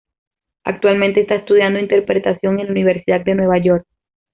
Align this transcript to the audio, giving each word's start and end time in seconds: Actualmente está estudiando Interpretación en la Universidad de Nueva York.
Actualmente 0.63 1.21
está 1.21 1.35
estudiando 1.35 1.77
Interpretación 1.77 2.59
en 2.59 2.65
la 2.65 2.71
Universidad 2.71 3.21
de 3.23 3.35
Nueva 3.35 3.59
York. 3.59 3.85